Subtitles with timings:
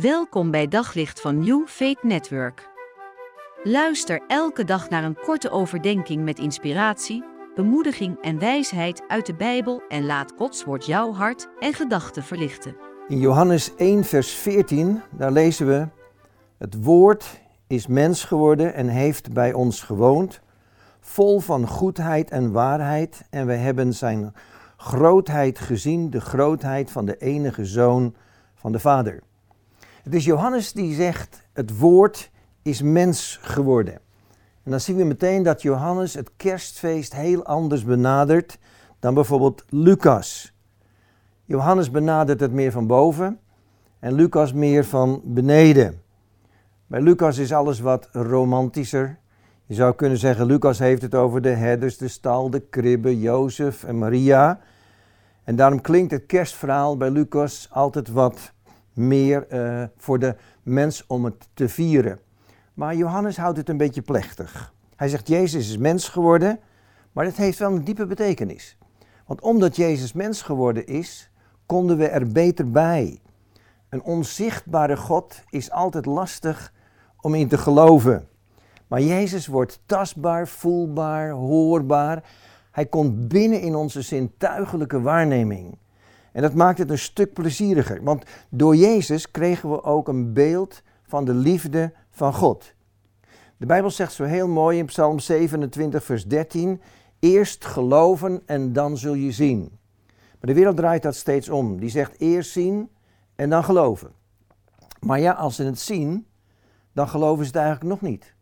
[0.00, 2.68] Welkom bij Daglicht van New Faith Network.
[3.62, 7.24] Luister elke dag naar een korte overdenking met inspiratie,
[7.54, 12.76] bemoediging en wijsheid uit de Bijbel en laat Gods woord jouw hart en gedachten verlichten.
[13.08, 15.88] In Johannes 1, vers 14, daar lezen we:
[16.58, 20.40] Het woord is mens geworden en heeft bij ons gewoond,
[21.00, 24.34] vol van goedheid en waarheid, en we hebben zijn
[24.76, 28.14] grootheid gezien, de grootheid van de enige zoon
[28.54, 29.22] van de Vader.
[30.06, 32.30] Het is Johannes die zegt: Het woord
[32.62, 33.94] is mens geworden.
[34.62, 38.58] En dan zien we meteen dat Johannes het kerstfeest heel anders benadert
[38.98, 40.54] dan bijvoorbeeld Lucas.
[41.44, 43.38] Johannes benadert het meer van boven
[43.98, 46.02] en Lucas meer van beneden.
[46.86, 49.18] Bij Lucas is alles wat romantischer.
[49.64, 53.84] Je zou kunnen zeggen, Lucas heeft het over de herders, de stal, de kribben, Jozef
[53.84, 54.60] en Maria.
[55.44, 58.54] En daarom klinkt het kerstverhaal bij Lucas altijd wat
[58.96, 62.18] meer uh, voor de mens om het te vieren.
[62.74, 64.74] Maar Johannes houdt het een beetje plechtig.
[64.96, 66.58] Hij zegt, Jezus is mens geworden,
[67.12, 68.78] maar dat heeft wel een diepe betekenis.
[69.26, 71.30] Want omdat Jezus mens geworden is,
[71.66, 73.20] konden we er beter bij.
[73.88, 76.72] Een onzichtbare God is altijd lastig
[77.20, 78.28] om in te geloven.
[78.86, 82.22] Maar Jezus wordt tastbaar, voelbaar, hoorbaar.
[82.70, 85.78] Hij komt binnen in onze zintuigelijke waarneming.
[86.36, 88.02] En dat maakt het een stuk plezieriger.
[88.02, 92.74] Want door Jezus kregen we ook een beeld van de liefde van God.
[93.56, 96.80] De Bijbel zegt zo heel mooi in Psalm 27, vers 13:
[97.18, 99.78] Eerst geloven en dan zul je zien.
[100.06, 101.80] Maar de wereld draait dat steeds om.
[101.80, 102.90] Die zegt eerst zien
[103.36, 104.10] en dan geloven.
[105.00, 106.26] Maar ja, als ze het zien,
[106.92, 108.34] dan geloven ze het eigenlijk nog niet.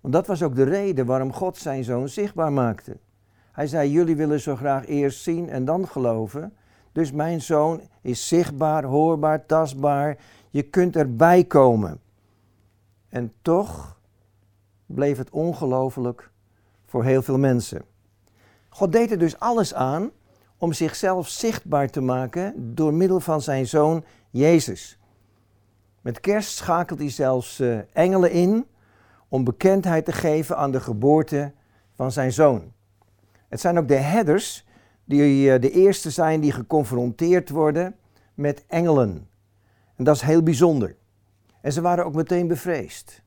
[0.00, 2.96] Want dat was ook de reden waarom God zijn zoon zichtbaar maakte.
[3.52, 6.52] Hij zei: Jullie willen zo graag eerst zien en dan geloven.
[6.96, 10.18] Dus mijn zoon is zichtbaar, hoorbaar, tastbaar.
[10.50, 12.00] Je kunt erbij komen.
[13.08, 13.98] En toch
[14.86, 16.30] bleef het ongelooflijk
[16.86, 17.82] voor heel veel mensen.
[18.68, 20.10] God deed er dus alles aan
[20.56, 24.98] om zichzelf zichtbaar te maken door middel van zijn zoon Jezus.
[26.00, 28.66] Met kerst schakelt hij zelfs uh, engelen in
[29.28, 31.52] om bekendheid te geven aan de geboorte
[31.94, 32.72] van zijn zoon.
[33.48, 34.65] Het zijn ook de herders
[35.06, 37.96] die uh, de eerste zijn die geconfronteerd worden
[38.34, 39.28] met engelen.
[39.96, 40.96] En dat is heel bijzonder.
[41.60, 43.22] En ze waren ook meteen bevreesd.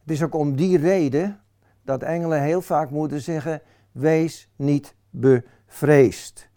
[0.00, 1.40] Het is ook om die reden
[1.82, 6.48] dat engelen heel vaak moeten zeggen: wees niet bevreesd.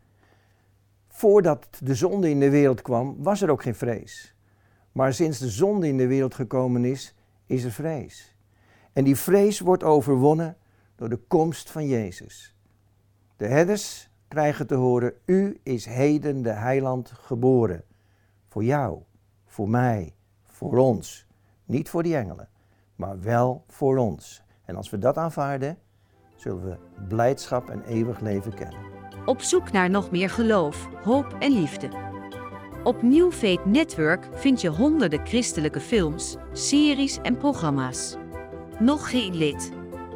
[1.08, 4.36] Voordat de zonde in de wereld kwam, was er ook geen vrees.
[4.92, 8.36] Maar sinds de zonde in de wereld gekomen is, is er vrees.
[8.94, 10.58] En die vrees wordt overwonnen
[10.96, 12.56] door de komst van Jezus.
[13.38, 17.84] De herders krijgen te horen: U is heden de heiland geboren.
[18.48, 19.00] Voor jou,
[19.46, 21.28] voor mij, voor ons.
[21.66, 22.50] Niet voor die engelen,
[22.96, 24.44] maar wel voor ons.
[24.66, 25.78] En als we dat aanvaarden,
[26.36, 26.78] zullen we
[27.08, 28.80] blijdschap en eeuwig leven kennen.
[29.26, 31.90] Op zoek naar nog meer geloof, hoop en liefde.
[32.84, 38.16] Op New Faith Network vind je honderden christelijke films, series en programma's.
[38.80, 39.81] Nog geen lid?